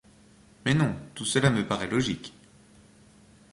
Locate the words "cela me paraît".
1.25-1.85